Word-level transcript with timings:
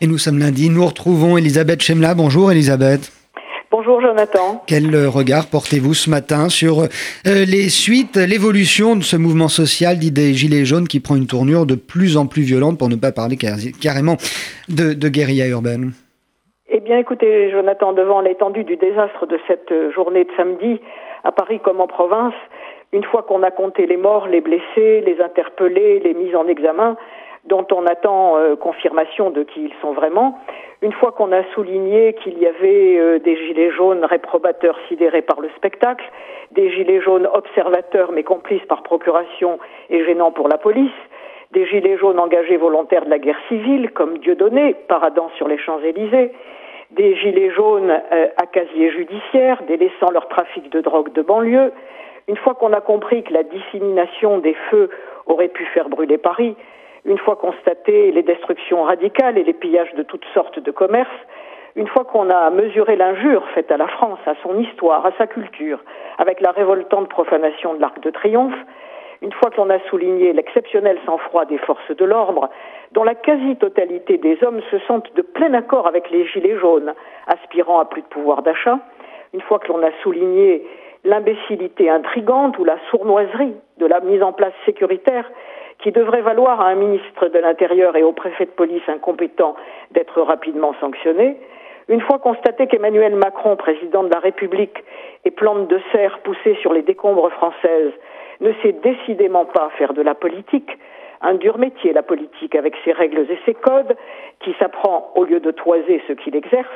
Et 0.00 0.06
nous 0.06 0.16
sommes 0.16 0.38
lundi, 0.38 0.70
nous 0.70 0.86
retrouvons 0.86 1.36
Elisabeth 1.36 1.82
Chemla. 1.82 2.14
Bonjour 2.14 2.52
Elisabeth. 2.52 3.10
Bonjour 3.68 4.00
Jonathan. 4.00 4.62
Quel 4.68 4.94
regard 5.08 5.48
portez-vous 5.50 5.92
ce 5.92 6.08
matin 6.08 6.48
sur 6.48 6.82
euh, 6.82 6.86
les 7.24 7.68
suites, 7.68 8.16
l'évolution 8.16 8.94
de 8.94 9.02
ce 9.02 9.16
mouvement 9.16 9.48
social 9.48 9.98
dit 9.98 10.12
des 10.12 10.34
Gilets 10.34 10.64
jaunes 10.64 10.86
qui 10.86 11.00
prend 11.00 11.16
une 11.16 11.26
tournure 11.26 11.66
de 11.66 11.74
plus 11.74 12.16
en 12.16 12.28
plus 12.28 12.42
violente, 12.42 12.78
pour 12.78 12.88
ne 12.88 12.94
pas 12.94 13.10
parler 13.10 13.36
carrément 13.36 14.14
de, 14.68 14.94
de 14.94 15.08
guérilla 15.08 15.48
urbaine? 15.48 15.90
Eh 16.68 16.78
bien 16.78 16.98
écoutez 16.98 17.50
Jonathan, 17.50 17.92
devant 17.92 18.20
l'étendue 18.20 18.62
du 18.62 18.76
désastre 18.76 19.26
de 19.26 19.40
cette 19.48 19.74
journée 19.96 20.22
de 20.22 20.30
samedi, 20.36 20.78
à 21.24 21.32
Paris 21.32 21.58
comme 21.58 21.80
en 21.80 21.88
province, 21.88 22.34
une 22.92 23.02
fois 23.02 23.24
qu'on 23.24 23.42
a 23.42 23.50
compté 23.50 23.86
les 23.86 23.96
morts, 23.96 24.28
les 24.28 24.42
blessés, 24.42 25.02
les 25.04 25.16
interpellés, 25.20 25.98
les 25.98 26.14
mises 26.14 26.36
en 26.36 26.46
examen, 26.46 26.96
dont 27.48 27.66
on 27.72 27.86
attend 27.86 28.36
euh, 28.36 28.56
confirmation 28.56 29.30
de 29.30 29.42
qui 29.42 29.64
ils 29.64 29.74
sont 29.80 29.92
vraiment. 29.92 30.38
Une 30.82 30.92
fois 30.92 31.12
qu'on 31.12 31.32
a 31.32 31.42
souligné 31.54 32.14
qu'il 32.22 32.38
y 32.38 32.46
avait 32.46 32.98
euh, 32.98 33.18
des 33.18 33.36
gilets 33.36 33.72
jaunes 33.72 34.04
réprobateurs 34.04 34.78
sidérés 34.86 35.22
par 35.22 35.40
le 35.40 35.48
spectacle, 35.56 36.04
des 36.52 36.70
gilets 36.70 37.00
jaunes 37.00 37.26
observateurs 37.32 38.12
mais 38.12 38.22
complices 38.22 38.64
par 38.68 38.82
procuration 38.82 39.58
et 39.90 40.04
gênants 40.04 40.30
pour 40.30 40.48
la 40.48 40.58
police, 40.58 40.92
des 41.52 41.66
gilets 41.66 41.96
jaunes 41.96 42.18
engagés 42.18 42.58
volontaires 42.58 43.06
de 43.06 43.10
la 43.10 43.18
guerre 43.18 43.40
civile, 43.48 43.90
comme 43.92 44.18
Dieudonné, 44.18 44.74
paradant 44.86 45.30
sur 45.36 45.48
les 45.48 45.58
Champs-Élysées, 45.58 46.30
des 46.90 47.16
gilets 47.16 47.50
jaunes 47.50 47.90
euh, 47.90 48.28
à 48.36 48.46
casier 48.46 48.90
judiciaire, 48.90 49.62
délaissant 49.66 50.10
leur 50.12 50.28
trafic 50.28 50.70
de 50.70 50.80
drogue 50.80 51.12
de 51.12 51.22
banlieue. 51.22 51.72
Une 52.28 52.36
fois 52.36 52.54
qu'on 52.54 52.74
a 52.74 52.82
compris 52.82 53.22
que 53.22 53.32
la 53.32 53.42
dissémination 53.42 54.38
des 54.38 54.54
feux 54.70 54.90
aurait 55.26 55.48
pu 55.48 55.64
faire 55.66 55.88
brûler 55.88 56.18
Paris, 56.18 56.54
une 57.08 57.18
fois 57.18 57.36
constatées 57.36 58.12
les 58.12 58.22
destructions 58.22 58.82
radicales 58.84 59.38
et 59.38 59.44
les 59.44 59.54
pillages 59.54 59.94
de 59.94 60.02
toutes 60.02 60.26
sortes 60.34 60.58
de 60.60 60.70
commerces, 60.70 61.08
une 61.74 61.88
fois 61.88 62.04
qu'on 62.04 62.28
a 62.28 62.50
mesuré 62.50 62.96
l'injure 62.96 63.48
faite 63.54 63.70
à 63.72 63.78
la 63.78 63.88
France, 63.88 64.18
à 64.26 64.34
son 64.42 64.58
histoire, 64.58 65.06
à 65.06 65.12
sa 65.16 65.26
culture, 65.26 65.80
avec 66.18 66.40
la 66.40 66.50
révoltante 66.50 67.08
profanation 67.08 67.74
de 67.74 67.80
l'Arc 67.80 67.98
de 68.00 68.10
Triomphe, 68.10 68.58
une 69.22 69.32
fois 69.32 69.50
qu'on 69.50 69.70
a 69.70 69.78
souligné 69.88 70.32
l'exceptionnel 70.32 70.98
sang-froid 71.06 71.46
des 71.46 71.58
forces 71.58 71.90
de 71.90 72.04
l'ordre, 72.04 72.50
dont 72.92 73.04
la 73.04 73.14
quasi-totalité 73.14 74.18
des 74.18 74.38
hommes 74.44 74.60
se 74.70 74.78
sentent 74.80 75.12
de 75.16 75.22
plein 75.22 75.54
accord 75.54 75.86
avec 75.86 76.10
les 76.10 76.26
gilets 76.26 76.58
jaunes, 76.58 76.92
aspirant 77.26 77.80
à 77.80 77.86
plus 77.86 78.02
de 78.02 78.06
pouvoir 78.06 78.42
d'achat, 78.42 78.78
une 79.32 79.40
fois 79.40 79.58
que 79.58 79.68
l'on 79.68 79.82
a 79.82 79.90
souligné 80.02 80.64
l'imbécilité 81.08 81.88
intrigante 81.88 82.58
ou 82.58 82.64
la 82.64 82.76
sournoiserie 82.90 83.54
de 83.78 83.86
la 83.86 84.00
mise 84.00 84.22
en 84.22 84.32
place 84.32 84.52
sécuritaire 84.66 85.28
qui 85.78 85.90
devrait 85.90 86.20
valoir 86.20 86.60
à 86.60 86.66
un 86.66 86.74
ministre 86.74 87.28
de 87.28 87.38
l'Intérieur 87.38 87.96
et 87.96 88.02
au 88.02 88.12
préfet 88.12 88.44
de 88.44 88.50
police 88.50 88.86
incompétent 88.88 89.54
d'être 89.92 90.20
rapidement 90.20 90.74
sanctionné, 90.80 91.38
une 91.88 92.02
fois 92.02 92.18
constaté 92.18 92.66
qu'Emmanuel 92.66 93.14
Macron, 93.14 93.56
président 93.56 94.02
de 94.02 94.12
la 94.12 94.18
République, 94.18 94.84
et 95.24 95.30
plante 95.30 95.68
de 95.68 95.80
serre 95.92 96.18
poussée 96.18 96.56
sur 96.60 96.74
les 96.74 96.82
décombres 96.82 97.30
françaises, 97.30 97.92
ne 98.40 98.52
sait 98.62 98.72
décidément 98.72 99.46
pas 99.46 99.70
faire 99.78 99.94
de 99.94 100.02
la 100.02 100.14
politique, 100.14 100.70
un 101.22 101.34
dur 101.34 101.58
métier 101.58 101.92
la 101.92 102.02
politique 102.02 102.54
avec 102.54 102.74
ses 102.84 102.92
règles 102.92 103.26
et 103.30 103.38
ses 103.46 103.54
codes, 103.54 103.96
qui 104.40 104.54
s'apprend 104.58 105.10
au 105.14 105.24
lieu 105.24 105.40
de 105.40 105.50
toiser 105.50 106.02
ce 106.06 106.12
qu'il 106.12 106.36
exerce, 106.36 106.68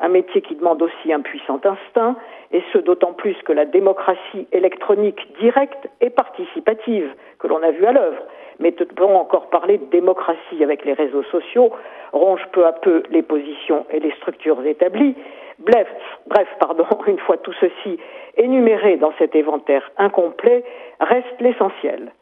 un 0.00 0.08
métier 0.08 0.40
qui 0.40 0.54
demande 0.54 0.82
aussi 0.82 1.12
un 1.12 1.20
puissant 1.20 1.60
instinct, 1.64 2.16
et 2.52 2.62
ce 2.72 2.78
d'autant 2.78 3.12
plus 3.12 3.36
que 3.44 3.52
la 3.52 3.64
démocratie 3.64 4.48
électronique 4.52 5.20
directe 5.38 5.88
et 6.00 6.10
participative 6.10 7.12
que 7.38 7.46
l'on 7.46 7.62
a 7.62 7.70
vue 7.70 7.86
à 7.86 7.92
l'œuvre, 7.92 8.22
mais 8.58 8.72
peut-on 8.72 9.16
encore 9.16 9.50
parler 9.50 9.78
de 9.78 9.84
démocratie 9.86 10.62
avec 10.62 10.84
les 10.84 10.92
réseaux 10.92 11.22
sociaux, 11.24 11.70
ronge 12.12 12.44
peu 12.52 12.66
à 12.66 12.72
peu 12.72 13.02
les 13.10 13.22
positions 13.22 13.86
et 13.90 14.00
les 14.00 14.12
structures 14.12 14.64
établies. 14.66 15.14
Bref, 15.58 15.88
bref, 16.26 16.48
pardon, 16.58 16.86
une 17.06 17.18
fois 17.18 17.36
tout 17.38 17.54
ceci 17.60 17.98
énuméré 18.36 18.96
dans 18.96 19.12
cet 19.18 19.36
inventaire 19.36 19.90
incomplet, 19.98 20.64
reste 21.00 21.40
l'essentiel. 21.40 22.12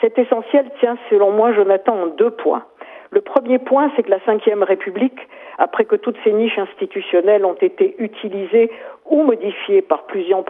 Cet 0.00 0.18
essentiel 0.18 0.70
tient, 0.78 0.96
selon 1.10 1.32
moi, 1.32 1.52
Jonathan, 1.52 2.02
en 2.02 2.06
deux 2.06 2.30
points. 2.30 2.64
Le 3.10 3.20
premier 3.22 3.58
point, 3.58 3.90
c'est 3.96 4.02
que 4.02 4.10
la 4.10 4.18
Ve 4.18 4.62
République, 4.62 5.18
après 5.58 5.84
que 5.84 5.96
toutes 5.96 6.18
ces 6.24 6.32
niches 6.32 6.58
institutionnelles 6.58 7.44
ont 7.44 7.54
été 7.54 7.94
utilisées 7.98 8.70
ou 9.06 9.22
modifiées 9.22 9.82
par 9.82 10.04
plusieurs, 10.04 10.44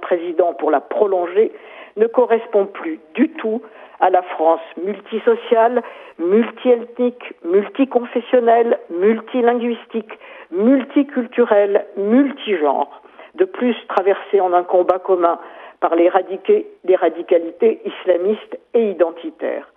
présidents 0.00 0.54
pour 0.54 0.70
la 0.70 0.80
prolonger, 0.80 1.52
ne 1.96 2.06
correspond 2.06 2.66
plus 2.66 2.98
du 3.14 3.28
tout 3.30 3.60
à 4.00 4.08
la 4.10 4.22
France 4.22 4.62
multisociale, 4.82 5.82
multiethnique, 6.18 7.34
multiconfessionnelle, 7.44 8.78
multilinguistique, 8.90 10.18
multiculturelle, 10.50 11.86
multigenre, 11.96 13.02
de 13.34 13.44
plus 13.44 13.76
traversée 13.88 14.40
en 14.40 14.52
un 14.54 14.64
combat 14.64 14.98
commun 14.98 15.38
par 15.80 15.94
les 15.94 16.08
radicalités 16.08 17.80
islamistes 17.84 18.58
et 18.74 18.90
identitaires. 18.90 19.71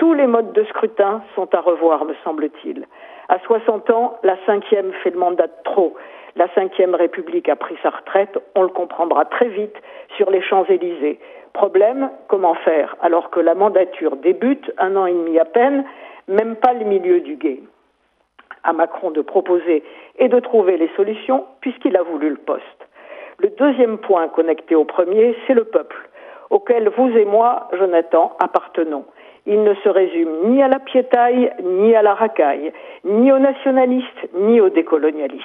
Tous 0.00 0.14
les 0.14 0.26
modes 0.26 0.54
de 0.54 0.64
scrutin 0.64 1.20
sont 1.34 1.54
à 1.54 1.60
revoir, 1.60 2.06
me 2.06 2.14
semble-t-il. 2.24 2.86
À 3.28 3.38
60 3.40 3.90
ans, 3.90 4.16
la 4.22 4.34
cinquième 4.46 4.94
fait 5.02 5.10
le 5.10 5.18
mandat 5.18 5.46
de 5.46 5.62
trop. 5.62 5.94
La 6.36 6.48
cinquième 6.54 6.94
République 6.94 7.50
a 7.50 7.56
pris 7.56 7.76
sa 7.82 7.90
retraite, 7.90 8.38
on 8.54 8.62
le 8.62 8.70
comprendra 8.70 9.26
très 9.26 9.48
vite 9.48 9.76
sur 10.16 10.30
les 10.30 10.40
Champs-Élysées. 10.40 11.20
Problème, 11.52 12.08
comment 12.28 12.54
faire 12.54 12.96
alors 13.02 13.28
que 13.28 13.40
la 13.40 13.54
mandature 13.54 14.16
débute 14.16 14.72
un 14.78 14.96
an 14.96 15.04
et 15.04 15.12
demi 15.12 15.38
à 15.38 15.44
peine, 15.44 15.84
même 16.28 16.56
pas 16.56 16.72
le 16.72 16.86
milieu 16.86 17.20
du 17.20 17.36
guet 17.36 17.60
À 18.64 18.72
Macron 18.72 19.10
de 19.10 19.20
proposer 19.20 19.84
et 20.18 20.28
de 20.28 20.40
trouver 20.40 20.78
les 20.78 20.88
solutions 20.96 21.44
puisqu'il 21.60 21.94
a 21.98 22.02
voulu 22.02 22.30
le 22.30 22.36
poste. 22.36 22.88
Le 23.36 23.50
deuxième 23.50 23.98
point 23.98 24.28
connecté 24.28 24.74
au 24.74 24.86
premier, 24.86 25.36
c'est 25.46 25.54
le 25.54 25.64
peuple, 25.64 26.08
auquel 26.48 26.88
vous 26.88 27.10
et 27.18 27.26
moi, 27.26 27.68
Jonathan, 27.74 28.34
appartenons 28.40 29.04
il 29.50 29.64
ne 29.64 29.74
se 29.74 29.88
résume 29.88 30.30
ni 30.44 30.62
à 30.62 30.68
la 30.68 30.78
piétaille, 30.78 31.50
ni 31.60 31.94
à 31.96 32.02
la 32.02 32.14
racaille, 32.14 32.72
ni 33.04 33.32
aux 33.32 33.38
nationalistes, 33.40 34.28
ni 34.34 34.60
aux 34.60 34.68
décolonialistes. 34.70 35.44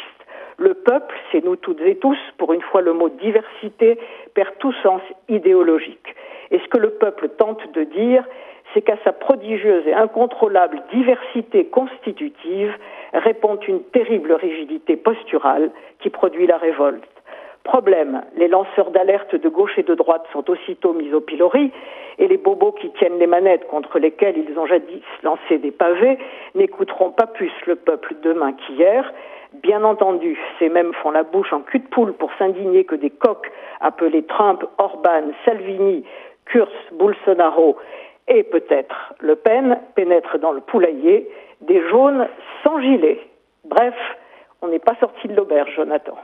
Le 0.57 0.75
peuple, 0.75 1.15
c'est 1.31 1.43
nous 1.43 1.55
toutes 1.55 1.81
et 1.81 1.95
tous, 1.95 2.17
pour 2.37 2.53
une 2.53 2.61
fois 2.61 2.81
le 2.81 2.93
mot 2.93 3.09
diversité 3.09 3.97
perd 4.35 4.51
tout 4.59 4.73
sens 4.83 5.01
idéologique. 5.27 6.15
Et 6.51 6.59
ce 6.59 6.67
que 6.67 6.77
le 6.77 6.91
peuple 6.91 7.29
tente 7.29 7.61
de 7.73 7.83
dire, 7.83 8.23
c'est 8.73 8.83
qu'à 8.83 8.97
sa 9.03 9.11
prodigieuse 9.11 9.87
et 9.87 9.93
incontrôlable 9.93 10.83
diversité 10.93 11.65
constitutive 11.65 12.73
répond 13.11 13.57
une 13.67 13.81
terrible 13.85 14.33
rigidité 14.33 14.97
posturale 14.97 15.71
qui 15.99 16.11
produit 16.11 16.45
la 16.45 16.57
révolte. 16.57 17.03
Problème, 17.65 18.21
les 18.37 18.47
lanceurs 18.47 18.91
d'alerte 18.91 19.35
de 19.35 19.49
gauche 19.49 19.75
et 19.77 19.83
de 19.83 19.95
droite 19.95 20.23
sont 20.31 20.47
aussitôt 20.51 20.93
mis 20.93 21.11
au 21.15 21.19
pilori 21.19 21.71
et 22.19 22.27
les 22.27 22.37
bobos 22.37 22.73
qui 22.73 22.91
tiennent 22.91 23.17
les 23.17 23.25
manettes 23.25 23.67
contre 23.67 23.97
lesquels 23.97 24.37
ils 24.37 24.57
ont 24.59 24.67
jadis 24.67 25.01
lancé 25.23 25.57
des 25.57 25.71
pavés 25.71 26.19
n'écouteront 26.53 27.09
pas 27.09 27.25
plus 27.25 27.51
le 27.65 27.75
peuple 27.75 28.13
demain 28.21 28.53
qu'hier. 28.53 29.11
Bien 29.63 29.83
entendu, 29.83 30.39
ces 30.59 30.69
mêmes 30.69 30.93
font 30.93 31.09
la 31.09 31.23
bouche 31.23 31.51
en 31.53 31.61
cul 31.61 31.79
de 31.79 31.87
poule 31.87 32.13
pour 32.13 32.29
s'indigner 32.37 32.83
que 32.83 32.93
des 32.93 33.09
coqs 33.09 33.51
appelés 33.81 34.23
Trump, 34.23 34.63
Orban, 34.77 35.31
Salvini, 35.43 36.05
Kurz, 36.45 36.69
Bolsonaro 36.91 37.77
et 38.27 38.43
peut-être 38.43 39.15
Le 39.19 39.35
Pen 39.35 39.79
pénètrent 39.95 40.37
dans 40.37 40.51
le 40.51 40.61
poulailler 40.61 41.27
des 41.61 41.81
jaunes 41.89 42.27
sans 42.63 42.79
gilet. 42.79 43.19
Bref, 43.63 43.95
on 44.61 44.67
n'est 44.67 44.77
pas 44.77 44.95
sorti 44.99 45.27
de 45.27 45.35
l'auberge, 45.35 45.73
Jonathan. 45.75 46.15